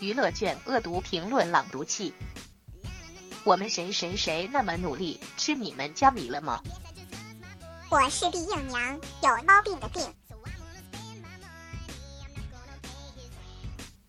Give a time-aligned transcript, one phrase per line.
[0.00, 2.14] 娱乐卷恶毒评论朗读器。
[3.42, 6.60] 我们谁谁谁那么努力，吃你们家米了吗？
[7.90, 10.02] 我是毕硬娘，有猫病的病。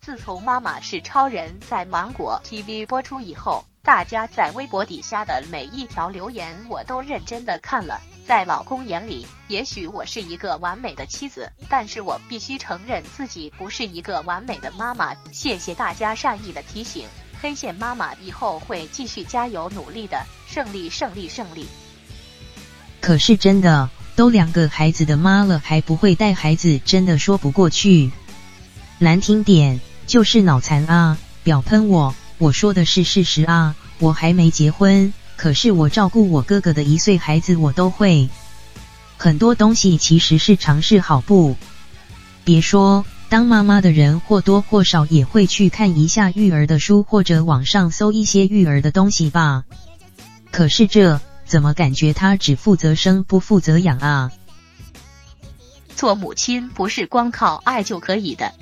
[0.00, 8.00] 自从《妈妈是超人》在芒果 TV 播出以后，大家在微博底下的每一条留言我都认真的看了。
[8.30, 15.12] 在老公眼里，也许我是一个完美的妻子，但是我必须承认自己不是一个完美的妈妈。
[15.32, 17.08] 谢谢大家善意的提醒，
[17.42, 21.66] 黑线妈妈以后会继续加油努力的，胜利胜利胜利。
[23.00, 28.12] 可是真的，都两个孩子的妈了，还不会带孩子，真的说不过去。
[29.00, 31.18] 难听点，就是脑残啊！
[31.42, 33.74] 表喷我，我说的是事实啊！
[33.98, 35.12] 我还没结婚。
[35.40, 38.28] 可是我照顾我哥哥的一岁孩子，我都会
[39.16, 41.56] 很多东西，其实是尝试好不？
[42.44, 49.64] 别说当妈妈的人或多或少也会去看一下育儿的书，或者网上搜一些育儿的东西吧。
[50.50, 54.30] 可是这怎么感觉他只负责生不负责养啊？
[55.96, 58.52] 做母亲不是光靠爱就可以的。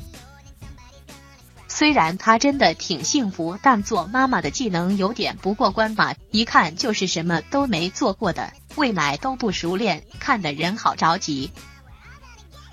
[1.79, 6.12] 虽然她真的挺幸福，但做妈妈的技能有点不过关吧？
[6.33, 11.53] 一看就是什么都没做过的，喂奶都不熟练，看的人好着急。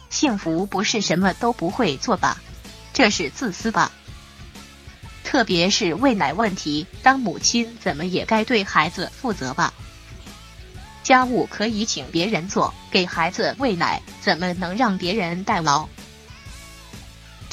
[0.10, 2.42] 幸福不是什么都不会做吧？
[2.94, 3.92] 这是自私吧？
[5.24, 9.72] 特别是喂奶问题，当母亲怎么也该对孩子负责吧？
[11.04, 15.88] 家务可以请别人做，给孩子喂奶怎么能让别人代劳？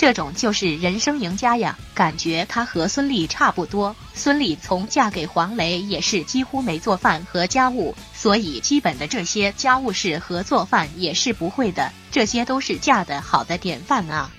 [0.02, 1.78] 这种就是人生赢家呀！
[1.94, 3.94] 感觉她和孙俪差不多。
[4.14, 11.92] 孙俪从嫁给黄磊也是几乎没做饭和家务，所以基本的这些家务事和做饭也是不会的。
[12.10, 14.32] 这些都是嫁得好的典范啊！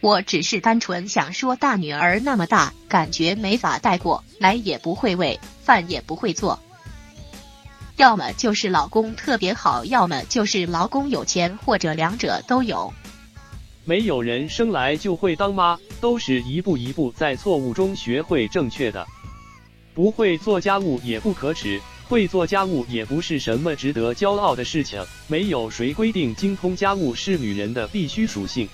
[0.00, 6.60] 我只是单纯想说，大女儿那么大，感觉没法带过，奶也不会喂，饭也不会做。
[7.96, 12.94] 要么就是老公特别好，要么就是老公有钱，或者两者都有。
[13.86, 19.06] 没有人生来就会当妈，都是一步一步在错误中学会正确的。
[19.92, 21.78] 不会做家务也不可耻，
[22.08, 25.04] 会做家务也不是什么值得骄傲的事情。
[25.26, 28.66] 没有谁规定精通家务是女人的必须属性。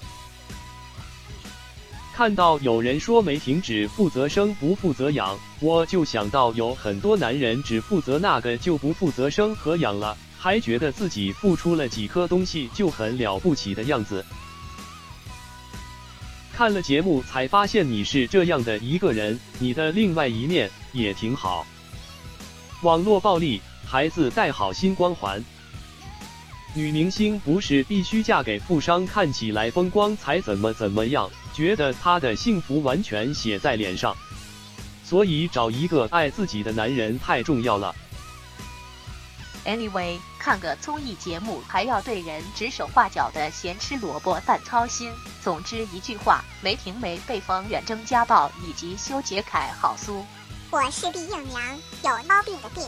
[2.15, 14.25] 看到有人说没停止负责生不负责养，我就想到有很多男人只负责那个就不负责生和养了，还觉得自己付出了几颗东西就很了不起的样子。
[16.61, 21.67] 看了节目才发现你是这样的一个人，你的另外一面也挺好。
[22.83, 25.43] 网络暴力，孩子带好新光环。
[26.75, 31.31] 女明星不是必须嫁给富商，看起来风光才怎么怎么样？
[31.55, 34.15] 觉得她的幸福完全写在脸上，
[35.03, 37.97] 所以找一个爱自己的男人太重要了。
[39.65, 45.11] Anyway，看个综艺节目还要对人指手画脚的，咸吃萝卜淡操心。
[45.43, 50.25] 总之一句话，梅婷梅被冯远征家暴，以及修杰楷好苏。
[50.71, 51.63] 我是毕应娘，
[52.05, 52.87] 有猫病的病。